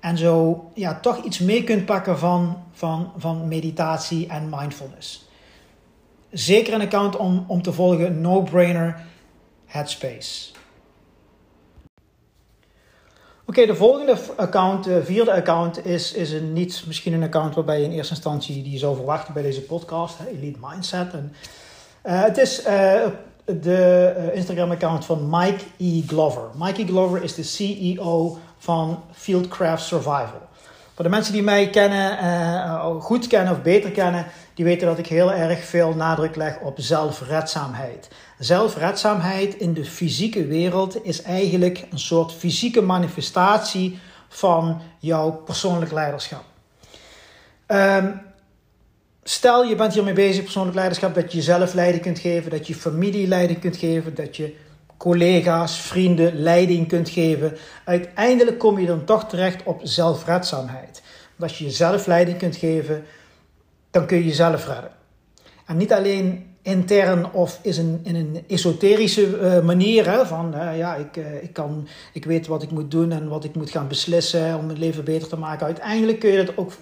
En 0.01 0.19
zo 0.19 0.65
ja, 0.75 1.01
toch 1.01 1.25
iets 1.25 1.39
mee 1.39 1.65
kunt 1.65 1.85
pakken 1.85 2.19
van, 2.19 2.57
van, 2.73 3.13
van 3.17 3.49
meditatie 3.49 4.27
en 4.27 4.49
mindfulness. 4.51 5.29
Zeker 6.35 6.75
een 6.75 6.81
account 6.81 7.17
om, 7.17 7.45
om 7.49 7.63
te 7.63 7.73
volgen, 7.73 8.21
no-brainer, 8.21 9.01
Headspace. 9.67 10.53
Oké, 13.47 13.67
de 13.67 13.75
volgende 13.75 14.17
account, 14.37 14.85
de 14.85 15.05
vierde 15.05 15.33
account, 15.33 15.87
is, 15.87 16.13
is 16.13 16.33
een 16.33 16.53
niet 16.53 16.85
misschien 16.87 17.13
een 17.13 17.23
account 17.23 17.55
waarbij 17.55 17.79
je 17.79 17.85
in 17.85 17.93
eerste 17.93 18.15
instantie 18.15 18.63
die 18.63 18.79
zou 18.79 18.97
verwachten 18.97 19.35
bij 19.35 19.43
deze 19.43 19.63
podcast, 19.63 20.17
Elite 20.21 20.59
Mindset. 20.61 21.13
En, 21.13 21.33
uh, 22.07 22.23
het 22.23 22.39
is 22.39 22.67
uh, 22.67 23.07
de 23.45 24.15
uh, 24.19 24.37
Instagram-account 24.37 25.05
van 25.05 25.29
Mike 25.31 25.65
E. 25.79 26.03
Glover. 26.07 26.43
Mike 26.59 26.83
E. 26.83 26.87
Glover 26.87 27.23
is 27.23 27.35
de 27.35 27.43
CEO 27.43 28.39
van 28.59 29.03
Fieldcraft 29.13 29.85
Survival. 29.85 30.43
Voor 30.95 31.05
de 31.05 31.11
mensen 31.11 31.33
die 31.33 31.43
mij 31.43 31.71
kennen, 31.71 32.19
uh, 32.23 33.01
goed 33.01 33.27
kennen 33.27 33.53
of 33.53 33.63
beter 33.63 33.91
kennen, 33.91 34.27
die 34.55 34.65
weten 34.65 34.87
dat 34.87 34.99
ik 34.99 35.07
heel 35.07 35.33
erg 35.33 35.65
veel 35.65 35.95
nadruk 35.95 36.37
leg 36.37 36.61
op 36.61 36.75
zelfredzaamheid. 36.77 38.09
Zelfredzaamheid 38.39 39.55
in 39.55 39.75
de 39.75 39.85
fysieke 39.85 40.47
wereld 40.47 41.05
is 41.05 41.23
eigenlijk 41.23 41.87
een 41.91 41.99
soort 41.99 42.33
fysieke 42.33 42.81
manifestatie 42.81 43.99
van 44.29 44.81
jouw 44.99 45.31
persoonlijk 45.31 45.93
leiderschap. 45.93 46.45
Um, 47.67 48.21
stel 49.23 49.65
je 49.65 49.75
bent 49.75 49.95
hiermee 49.95 50.13
bezig, 50.13 50.43
persoonlijk 50.43 50.77
leiderschap, 50.77 51.15
dat 51.15 51.33
je 51.33 51.39
jezelf 51.39 51.73
leiding 51.73 52.03
kunt 52.03 52.19
geven, 52.19 52.51
dat 52.51 52.67
je 52.67 52.75
familie 52.75 53.29
leiding 53.29 53.61
kunt 53.61 53.77
geven, 53.77 54.15
dat 54.15 54.37
je 54.37 54.57
collega's, 55.05 55.81
vrienden 55.81 56.43
leiding 56.43 56.89
kunt 56.89 57.09
geven. 57.09 57.57
Uiteindelijk 57.85 58.59
kom 58.59 58.79
je 58.79 58.87
dan 58.87 59.05
toch 59.05 59.29
terecht 59.29 59.63
op 59.65 59.81
zelfredzaamheid. 59.83 61.03
Want 61.37 61.51
als 61.51 61.59
je 61.59 61.65
jezelf 61.65 62.07
leiding 62.07 62.39
kunt 62.39 62.57
geven, 62.57 63.05
dan 63.91 64.07
kun 64.07 64.17
je 64.17 64.25
jezelf 64.25 64.67
redden. 64.67 64.91
En 65.67 65.77
niet 65.77 65.93
alleen 65.93 66.47
intern 66.63 67.33
of 67.33 67.59
is 67.63 67.79
een, 67.79 68.01
in 68.03 68.15
een 68.15 68.45
esoterische 68.49 69.41
uh, 69.41 69.61
manier. 69.61 70.11
Hè, 70.11 70.27
van 70.27 70.55
uh, 70.55 70.79
ja, 70.79 70.95
ik, 70.95 71.17
uh, 71.17 71.43
ik, 71.43 71.53
kan, 71.53 71.89
ik 72.13 72.25
weet 72.25 72.47
wat 72.47 72.63
ik 72.63 72.71
moet 72.71 72.91
doen 72.91 73.13
en 73.13 73.29
wat 73.29 73.45
ik 73.45 73.55
moet 73.55 73.71
gaan 73.71 73.89
beslissen 73.89 74.59
om 74.59 74.67
mijn 74.67 74.79
leven 74.79 75.05
beter 75.05 75.29
te 75.29 75.37
maken. 75.37 75.67
Uiteindelijk 75.67 76.19
kun 76.19 76.31
je 76.31 76.45
dat 76.45 76.57
ook 76.57 76.73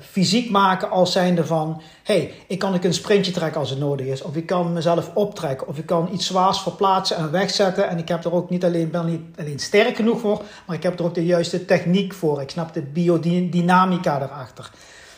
fysiek 0.00 0.50
maken 0.50 0.90
als 0.90 1.12
zijnde 1.12 1.46
van... 1.46 1.82
hey, 2.02 2.32
ik 2.46 2.58
kan 2.58 2.78
een 2.82 2.94
sprintje 2.94 3.32
trekken 3.32 3.60
als 3.60 3.70
het 3.70 3.78
nodig 3.78 4.06
is. 4.06 4.22
Of 4.22 4.36
ik 4.36 4.46
kan 4.46 4.72
mezelf 4.72 5.10
optrekken. 5.14 5.68
Of 5.68 5.78
ik 5.78 5.86
kan 5.86 6.08
iets 6.12 6.26
zwaars 6.26 6.60
verplaatsen 6.60 7.16
en 7.16 7.30
wegzetten. 7.30 7.88
En 7.88 7.98
ik 7.98 8.08
heb 8.08 8.24
er 8.24 8.32
ook 8.32 8.50
niet 8.50 8.64
alleen, 8.64 8.90
ben 8.90 9.06
niet 9.06 9.20
alleen 9.38 9.58
sterk 9.58 9.96
genoeg 9.96 10.20
voor... 10.20 10.42
maar 10.66 10.76
ik 10.76 10.82
heb 10.82 10.98
er 10.98 11.04
ook 11.04 11.14
de 11.14 11.24
juiste 11.24 11.64
techniek 11.64 12.14
voor. 12.14 12.40
Ik 12.40 12.50
snap 12.50 12.74
de 12.74 12.82
biodynamica 12.82 14.22
erachter. 14.22 14.70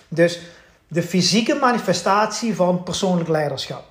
Dus 0.08 0.40
de 0.88 1.02
fysieke 1.02 1.54
manifestatie 1.54 2.54
van 2.54 2.82
persoonlijk 2.82 3.28
leiderschap. 3.28 3.84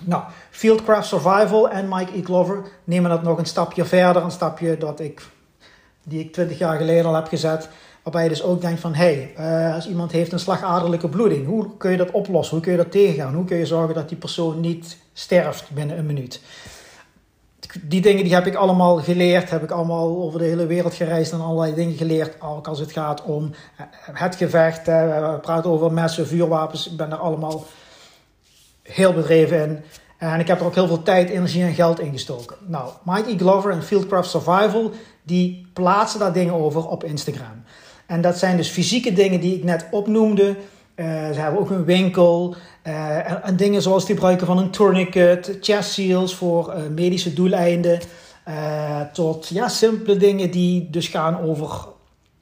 Nou, 0.00 0.22
Fieldcraft 0.50 1.08
Survival 1.08 1.70
en 1.70 1.88
Mike 1.88 2.18
E. 2.18 2.22
Glover 2.22 2.62
nemen 2.84 3.10
dat 3.10 3.22
nog 3.22 3.38
een 3.38 3.46
stapje 3.46 3.84
verder. 3.84 4.22
Een 4.22 4.30
stapje 4.30 4.78
dat 4.78 5.00
ik, 5.00 5.22
die 6.04 6.20
ik 6.20 6.32
20 6.32 6.58
jaar 6.58 6.76
geleden 6.76 7.06
al 7.06 7.14
heb 7.14 7.28
gezet. 7.28 7.68
Waarbij 8.02 8.22
je 8.22 8.28
dus 8.28 8.42
ook 8.42 8.60
denkt 8.60 8.80
van, 8.80 8.94
hé, 8.94 9.32
hey, 9.34 9.68
uh, 9.68 9.74
als 9.74 9.88
iemand 9.88 10.12
heeft 10.12 10.32
een 10.32 10.38
slagaderlijke 10.38 11.08
bloeding, 11.08 11.46
hoe 11.46 11.76
kun 11.76 11.90
je 11.90 11.96
dat 11.96 12.10
oplossen? 12.10 12.54
Hoe 12.54 12.64
kun 12.64 12.72
je 12.72 12.78
dat 12.78 12.90
tegengaan? 12.90 13.34
Hoe 13.34 13.44
kun 13.44 13.56
je 13.56 13.66
zorgen 13.66 13.94
dat 13.94 14.08
die 14.08 14.18
persoon 14.18 14.60
niet 14.60 14.96
sterft 15.12 15.70
binnen 15.70 15.98
een 15.98 16.06
minuut? 16.06 16.40
die 17.82 18.00
dingen 18.00 18.24
die 18.24 18.34
heb 18.34 18.46
ik 18.46 18.54
allemaal 18.54 18.96
geleerd. 18.96 19.50
Heb 19.50 19.62
ik 19.62 19.70
allemaal 19.70 20.22
over 20.22 20.38
de 20.38 20.44
hele 20.44 20.66
wereld 20.66 20.94
gereisd 20.94 21.32
en 21.32 21.40
allerlei 21.40 21.74
dingen 21.74 21.96
geleerd. 21.96 22.40
Ook 22.40 22.68
als 22.68 22.78
het 22.78 22.92
gaat 22.92 23.22
om 23.22 23.50
eh, 23.76 23.86
het 24.12 24.36
gevecht. 24.36 24.86
We 24.86 25.38
praten 25.42 25.70
over 25.70 25.92
messen, 25.92 26.26
vuurwapens. 26.26 26.90
Ik 26.90 26.96
ben 26.96 27.10
daar 27.10 27.18
allemaal 27.18 27.64
heel 28.82 29.12
bedreven 29.12 29.62
in. 29.62 29.84
En 30.18 30.40
ik 30.40 30.46
heb 30.46 30.60
er 30.60 30.66
ook 30.66 30.74
heel 30.74 30.86
veel 30.86 31.02
tijd, 31.02 31.28
energie 31.28 31.62
en 31.62 31.74
geld 31.74 32.00
in 32.00 32.12
gestoken. 32.12 32.56
Nou, 32.66 32.90
Mike. 33.04 33.38
Glover 33.38 33.70
en 33.70 33.82
Fieldcraft 33.82 34.30
Survival, 34.30 34.90
die 35.22 35.70
plaatsen 35.72 36.20
daar 36.20 36.32
dingen 36.32 36.54
over 36.54 36.88
op 36.88 37.04
Instagram. 37.04 37.64
En 38.12 38.20
dat 38.20 38.38
zijn 38.38 38.56
dus 38.56 38.68
fysieke 38.68 39.12
dingen 39.12 39.40
die 39.40 39.54
ik 39.54 39.64
net 39.64 39.86
opnoemde. 39.90 40.56
Uh, 40.96 41.06
ze 41.06 41.40
hebben 41.40 41.60
ook 41.60 41.70
een 41.70 41.84
winkel. 41.84 42.54
Uh, 42.86 43.46
en, 43.46 43.56
dingen 43.56 43.82
zoals 43.82 44.02
het 44.02 44.12
gebruiken 44.12 44.46
van 44.46 44.58
een 44.58 44.70
tourniquet, 44.70 45.58
chest 45.60 45.90
seals 45.90 46.34
voor 46.34 46.74
uh, 46.76 46.82
medische 46.94 47.32
doeleinden. 47.32 48.00
tot 49.12 49.48
ja, 49.48 49.68
simpele 49.68 50.16
dingen 50.16 50.50
die 50.50 50.90
dus 50.90 51.08
gaan 51.08 51.40
over, 51.40 51.86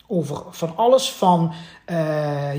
over 0.06 0.42
van 0.50 0.76
alles. 0.76 1.10
Van 1.10 1.52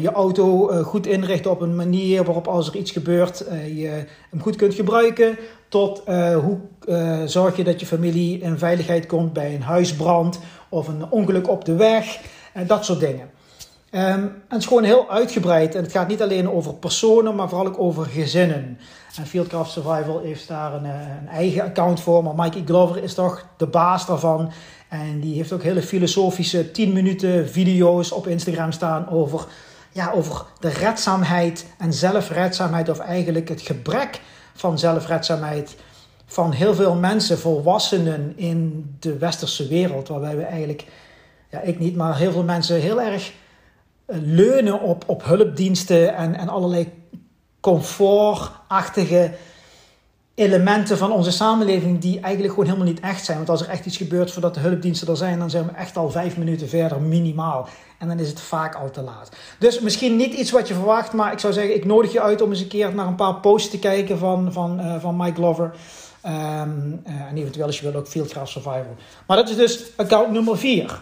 je 0.02 0.12
auto 0.14 0.68
goed 0.84 1.08
inrichten 1.08 1.52
op 1.52 1.62
een 1.62 1.76
manier 1.76 2.24
waarop 2.24 2.48
als 2.48 2.68
er 2.68 2.76
iets 2.76 2.92
gebeurt 2.92 3.46
je 3.76 4.06
hem 4.30 4.42
goed 4.42 4.56
kunt 4.56 4.74
gebruiken. 4.74 5.38
Tot 5.70 6.04
hoe 6.44 6.58
zorg 7.26 7.58
je 7.58 7.64
dat 7.64 7.80
je 7.80 7.86
familie 7.86 8.40
in 8.40 8.58
veiligheid 8.58 9.06
komt 9.06 9.34
bij 9.34 9.56
een 9.56 9.62
huisbrand 9.62 10.40
of 10.70 10.88
een 10.88 11.10
ongeluk 11.10 11.50
op 11.50 11.66
de 11.66 11.76
weg. 11.76 12.20
En 12.54 12.68
dat 12.68 12.86
soort 12.86 13.00
dingen. 13.00 13.30
Um, 13.94 14.00
en 14.00 14.44
het 14.48 14.60
is 14.60 14.66
gewoon 14.66 14.84
heel 14.84 15.10
uitgebreid. 15.10 15.76
En 15.76 15.84
het 15.84 15.92
gaat 15.92 16.08
niet 16.08 16.22
alleen 16.22 16.50
over 16.50 16.74
personen, 16.74 17.36
maar 17.36 17.50
vooral 17.50 17.68
ook 17.68 17.80
over 17.80 18.06
gezinnen. 18.06 18.80
En 19.18 19.26
Fieldcraft 19.26 19.72
Survival 19.72 20.20
heeft 20.20 20.48
daar 20.48 20.74
een, 20.74 20.86
eh, 20.86 20.92
een 21.22 21.28
eigen 21.28 21.64
account 21.64 22.00
voor. 22.02 22.24
Maar 22.24 22.36
Mikey 22.36 22.62
Glover 22.66 23.04
is 23.04 23.14
toch 23.14 23.46
de 23.58 23.68
baas 23.68 24.06
daarvan. 24.06 24.52
En 24.90 25.20
die 25.20 25.36
heeft 25.36 25.52
ook 25.52 25.64
hele 25.64 25.82
filosofische 25.82 26.72
10 26.72 26.94
minuten 26.94 27.50
video's 27.50 28.12
op 28.12 28.28
Instagram 28.28 28.72
staan 28.72 29.10
over, 29.10 29.46
ja, 29.92 30.12
over 30.12 30.46
de 30.60 30.70
redzaamheid 30.70 31.66
en 31.78 31.94
zelfredzaamheid. 31.94 32.90
Of 32.90 33.00
eigenlijk 33.00 33.50
het 33.50 33.62
gebrek 33.62 34.22
van 34.54 34.80
zelfredzaamheid 34.80 35.76
van 36.26 36.52
heel 36.52 36.76
veel 36.76 36.96
mensen, 36.96 37.40
volwassenen 37.40 38.34
in 38.36 38.90
de 39.00 39.18
westerse 39.18 39.68
wereld. 39.68 40.08
Waarbij 40.08 40.36
we 40.36 40.44
eigenlijk, 40.44 40.86
ja 41.52 41.60
ik 41.60 41.80
niet, 41.80 41.96
maar 41.96 42.18
heel 42.18 42.32
veel 42.32 42.44
mensen 42.44 42.80
heel 42.80 43.02
erg 43.02 43.32
leunen 44.06 44.82
op, 44.82 45.04
op 45.08 45.24
hulpdiensten 45.24 46.16
en, 46.16 46.36
en 46.36 46.50
allerlei 46.50 46.92
comfortachtige 47.60 49.32
elementen 50.36 50.98
van 50.98 51.12
onze 51.12 51.32
samenleving 51.32 52.00
die 52.00 52.20
eigenlijk 52.20 52.54
gewoon 52.54 52.70
helemaal 52.70 52.88
niet 52.88 53.00
echt 53.00 53.26
zijn. 53.26 53.38
Want 53.38 53.50
als 53.50 53.62
er 53.62 53.70
echt 53.70 53.86
iets 53.86 53.98
gebeurt 53.98 54.32
voordat 54.32 54.54
de 54.54 54.60
hulpdiensten 54.60 55.08
er 55.08 55.18
zijn, 55.18 55.40
dan 55.40 55.50
zijn 55.50 55.66
we 55.66 55.72
echt 55.72 55.98
al 55.98 56.10
vijf 56.10 56.38
minuten 56.38 56.70
verder 56.70 57.02
minimaal. 57.02 57.68
En 58.00 58.08
dan 58.08 58.20
is 58.20 58.28
het 58.28 58.40
vaak 58.40 58.76
al 58.76 58.92
te 58.92 59.02
laat. 59.02 59.30
Dus 59.60 59.80
misschien 59.80 60.16
niet 60.16 60.34
iets 60.34 60.52
wat 60.52 60.68
je 60.68 60.74
verwacht, 60.74 61.14
maar 61.14 61.32
ik 61.32 61.40
zou 61.40 61.54
zeggen, 61.54 61.76
ik 61.76 61.86
nodig 61.86 62.12
je 62.12 62.22
uit 62.22 62.42
om 62.42 62.50
eens 62.50 62.60
een 62.60 62.68
keer 62.68 62.96
naar 62.96 63.08
een 63.08 63.16
paar 63.16 63.36
posts 63.36 63.70
te 63.70 63.80
kijken 63.80 64.18
van, 64.18 64.54
van, 64.54 64.80
uh, 64.80 64.96
van 65.00 65.18
Mike 65.18 65.36
Glover. 65.36 65.72
Um, 66.26 66.32
uh, 66.32 67.22
en 67.30 67.38
eventueel 67.38 67.66
als 67.66 67.80
je 67.80 67.92
wil 67.92 68.00
ook 68.00 68.08
Fieldcraft 68.08 68.52
Survival. 68.52 68.96
Maar 69.28 69.38
dat 69.38 69.50
is 69.50 69.56
dus 69.56 69.92
account 69.96 70.32
nummer 70.32 70.58
4. 70.58 71.02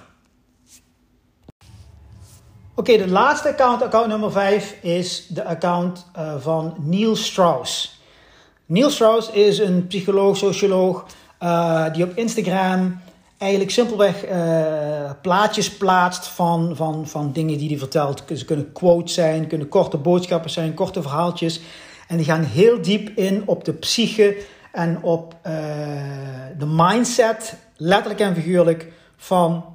Oké, 2.79 2.97
de 2.97 3.07
laatste 3.07 3.49
account, 3.49 3.81
account 3.81 4.07
nummer 4.07 4.31
5, 4.31 4.75
is 4.81 5.25
de 5.27 5.45
account 5.45 6.05
uh, 6.17 6.33
van 6.39 6.75
Neil 6.77 7.15
Strauss. 7.15 7.99
Neil 8.65 8.89
Strauss 8.89 9.31
is 9.31 9.59
een 9.59 9.87
psycholoog, 9.87 10.37
socioloog, 10.37 11.05
uh, 11.43 11.93
die 11.93 12.03
op 12.03 12.11
Instagram 12.15 13.01
eigenlijk 13.37 13.71
simpelweg 13.71 14.25
uh, 14.25 15.11
plaatjes 15.21 15.77
plaatst 15.77 16.27
van, 16.27 16.75
van, 16.75 17.07
van 17.07 17.31
dingen 17.31 17.57
die 17.57 17.69
hij 17.69 17.77
vertelt. 17.77 18.23
Ze 18.35 18.45
kunnen 18.45 18.71
quotes 18.71 19.13
zijn, 19.13 19.47
kunnen 19.47 19.67
korte 19.67 19.97
boodschappen 19.97 20.49
zijn, 20.49 20.73
korte 20.73 21.01
verhaaltjes. 21.01 21.61
En 22.07 22.17
die 22.17 22.25
gaan 22.25 22.43
heel 22.43 22.81
diep 22.81 23.09
in 23.17 23.43
op 23.45 23.63
de 23.65 23.73
psyche 23.73 24.37
en 24.71 25.03
op 25.03 25.35
de 26.57 26.65
mindset, 26.65 27.55
letterlijk 27.75 28.19
en 28.19 28.35
figuurlijk, 28.35 28.91
van, 29.17 29.65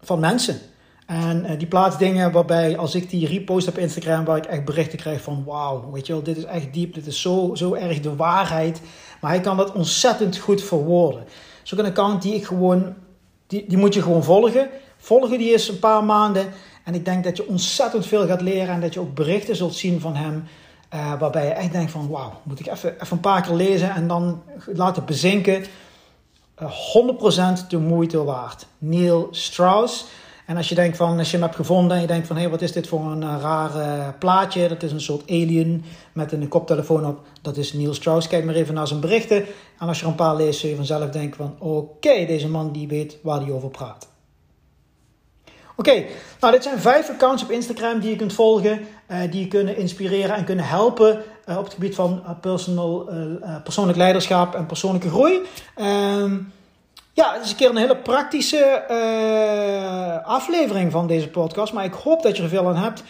van 0.00 0.20
mensen. 0.20 0.60
En 1.06 1.44
uh, 1.44 1.58
die 1.58 1.66
plaats 1.66 1.98
dingen 1.98 2.32
waarbij 2.32 2.78
als 2.78 2.94
ik 2.94 3.10
die 3.10 3.26
repost 3.26 3.68
op 3.68 3.78
Instagram, 3.78 4.24
waar 4.24 4.36
ik 4.36 4.44
echt 4.44 4.64
berichten 4.64 4.98
krijg 4.98 5.22
van 5.22 5.44
wauw, 5.46 5.90
weet 5.92 6.06
je 6.06 6.12
wel, 6.12 6.22
dit 6.22 6.36
is 6.36 6.44
echt 6.44 6.72
diep, 6.72 6.94
dit 6.94 7.06
is 7.06 7.20
zo, 7.20 7.50
zo 7.54 7.74
erg 7.74 8.00
de 8.00 8.16
waarheid. 8.16 8.80
Maar 9.20 9.30
hij 9.30 9.40
kan 9.40 9.56
dat 9.56 9.72
ontzettend 9.72 10.36
goed 10.36 10.62
verwoorden. 10.62 11.24
Zo'n 11.62 11.78
een 11.78 11.84
account 11.84 12.22
die 12.22 12.34
ik 12.34 12.44
gewoon, 12.44 12.94
die, 13.46 13.64
die 13.68 13.78
moet 13.78 13.94
je 13.94 14.02
gewoon 14.02 14.24
volgen. 14.24 14.68
Volgen 14.96 15.38
die 15.38 15.52
is 15.52 15.68
een 15.68 15.78
paar 15.78 16.04
maanden. 16.04 16.46
En 16.84 16.94
ik 16.94 17.04
denk 17.04 17.24
dat 17.24 17.36
je 17.36 17.48
ontzettend 17.48 18.06
veel 18.06 18.26
gaat 18.26 18.40
leren 18.40 18.74
en 18.74 18.80
dat 18.80 18.94
je 18.94 19.00
ook 19.00 19.14
berichten 19.14 19.56
zult 19.56 19.74
zien 19.74 20.00
van 20.00 20.14
hem. 20.14 20.44
Uh, 20.94 21.18
waarbij 21.18 21.46
je 21.46 21.52
echt 21.52 21.72
denkt 21.72 21.90
van 21.90 22.08
wauw, 22.08 22.40
moet 22.42 22.60
ik 22.60 22.66
even, 22.66 22.94
even 22.94 23.06
een 23.10 23.20
paar 23.20 23.42
keer 23.42 23.54
lezen 23.54 23.90
en 23.90 24.08
dan 24.08 24.42
laten 24.64 25.04
bezinken. 25.04 25.64
Uh, 26.62 26.70
100% 27.62 27.66
de 27.68 27.78
moeite 27.78 28.24
waard. 28.24 28.66
Neil 28.78 29.28
Strauss. 29.30 30.06
En 30.46 30.56
als 30.56 30.68
je 30.68 30.74
denkt 30.74 30.96
van, 30.96 31.18
als 31.18 31.30
je 31.30 31.36
hem 31.36 31.42
hebt 31.44 31.56
gevonden 31.56 31.96
en 31.96 32.02
je 32.02 32.08
denkt 32.08 32.26
van, 32.26 32.36
hé, 32.36 32.42
hey, 32.42 32.50
wat 32.50 32.62
is 32.62 32.72
dit 32.72 32.88
voor 32.88 33.00
een 33.00 33.22
uh, 33.22 33.36
raar 33.40 33.76
uh, 33.76 34.08
plaatje? 34.18 34.68
Dat 34.68 34.82
is 34.82 34.92
een 34.92 35.00
soort 35.00 35.30
alien 35.30 35.84
met 36.12 36.32
een 36.32 36.48
koptelefoon 36.48 37.06
op. 37.06 37.20
Dat 37.42 37.56
is 37.56 37.72
Neil 37.72 37.94
Strauss. 37.94 38.28
Kijk 38.28 38.44
maar 38.44 38.54
even 38.54 38.74
naar 38.74 38.86
zijn 38.86 39.00
berichten. 39.00 39.44
En 39.78 39.88
als 39.88 39.98
je 39.98 40.04
er 40.04 40.10
een 40.10 40.16
paar 40.16 40.36
leest, 40.36 40.60
zul 40.60 40.68
je 40.70 40.76
vanzelf 40.76 41.10
denken 41.10 41.36
van, 41.36 41.56
oké, 41.58 42.26
deze 42.26 42.48
man 42.48 42.72
die 42.72 42.88
weet 42.88 43.18
waar 43.22 43.40
hij 43.40 43.52
over 43.52 43.68
praat. 43.68 44.08
Oké, 45.76 46.04
nou 46.40 46.52
dit 46.52 46.62
zijn 46.62 46.78
vijf 46.78 47.10
accounts 47.10 47.42
op 47.42 47.50
Instagram 47.50 48.00
die 48.00 48.10
je 48.10 48.16
kunt 48.16 48.32
volgen, 48.32 48.80
uh, 49.08 49.18
die 49.30 49.40
je 49.40 49.48
kunnen 49.48 49.76
inspireren 49.76 50.36
en 50.36 50.44
kunnen 50.44 50.64
helpen 50.64 51.22
op 51.46 51.64
het 51.64 51.74
gebied 51.74 51.94
van 51.94 52.22
personal, 52.40 53.10
persoonlijk 53.64 53.98
leiderschap 53.98 54.54
en 54.54 54.66
persoonlijke 54.66 55.08
groei. 55.08 55.40
Ehm, 55.74 56.36
ja, 57.14 57.34
het 57.34 57.44
is 57.44 57.50
een 57.50 57.56
keer 57.56 57.70
een 57.70 57.76
hele 57.76 57.96
praktische 57.96 58.84
uh, 58.90 60.26
aflevering 60.26 60.92
van 60.92 61.06
deze 61.06 61.28
podcast. 61.28 61.72
Maar 61.72 61.84
ik 61.84 61.92
hoop 61.92 62.22
dat 62.22 62.36
je 62.36 62.42
er 62.42 62.48
veel 62.48 62.68
aan 62.68 62.76
hebt. 62.76 63.02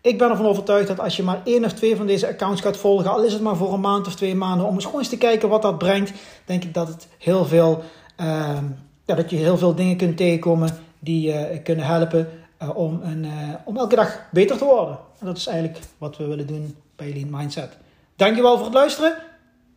Ik 0.00 0.18
ben 0.18 0.30
ervan 0.30 0.46
overtuigd 0.46 0.88
dat 0.88 1.00
als 1.00 1.16
je 1.16 1.22
maar 1.22 1.40
één 1.44 1.64
of 1.64 1.72
twee 1.72 1.96
van 1.96 2.06
deze 2.06 2.28
accounts 2.28 2.60
gaat 2.60 2.76
volgen, 2.76 3.10
al 3.10 3.24
is 3.24 3.32
het 3.32 3.42
maar 3.42 3.56
voor 3.56 3.72
een 3.72 3.80
maand 3.80 4.06
of 4.06 4.14
twee 4.14 4.34
maanden, 4.34 4.66
om 4.66 4.74
eens 4.74 4.84
gewoon 4.84 5.00
eens 5.00 5.08
te 5.08 5.18
kijken 5.18 5.48
wat 5.48 5.62
dat 5.62 5.78
brengt, 5.78 6.12
denk 6.44 6.64
ik 6.64 6.74
dat 6.74 6.88
het 6.88 7.08
heel 7.18 7.44
veel, 7.44 7.82
uh, 8.20 8.58
ja, 9.04 9.14
dat 9.14 9.30
je 9.30 9.36
heel 9.36 9.58
veel 9.58 9.74
dingen 9.74 9.96
kunt 9.96 10.16
tegenkomen 10.16 10.78
die 10.98 11.20
je 11.20 11.50
uh, 11.52 11.62
kunnen 11.64 11.84
helpen 11.84 12.28
uh, 12.62 12.76
om, 12.76 13.00
een, 13.02 13.26
om 13.64 13.76
elke 13.76 13.96
dag 13.96 14.22
beter 14.30 14.58
te 14.58 14.64
worden. 14.64 14.98
En 15.18 15.26
dat 15.26 15.36
is 15.36 15.46
eigenlijk 15.46 15.78
wat 15.98 16.16
we 16.16 16.26
willen 16.26 16.46
doen 16.46 16.76
bij 16.96 17.12
Lean 17.12 17.30
Mindset. 17.30 17.76
Dankjewel 18.16 18.56
voor 18.56 18.66
het 18.66 18.74
luisteren. 18.74 19.14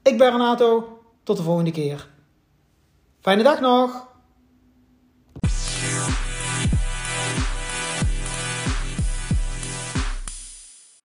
Ik 0.03 0.17
ben 0.17 0.31
Renato. 0.31 0.99
Tot 1.23 1.37
de 1.37 1.43
volgende 1.43 1.71
keer. 1.71 2.07
Fijne 3.21 3.43
dag 3.43 3.59
nog! 3.59 4.10